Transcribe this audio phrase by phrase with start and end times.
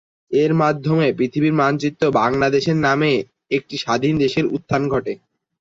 [0.31, 3.11] এর মাধ্যমেই পৃথিবীর মানচিত্রে বাংলাদেশ নামে
[3.51, 5.13] একটি স্বাধীন দেশের উত্থান ঘটে।